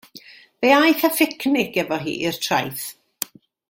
[0.63, 2.89] Fe aeth â phicnic efo hi i'r traeth.